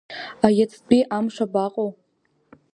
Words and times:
Иацтәи 0.59 1.01
амш 1.17 1.35
абаҟоу… 1.45 1.91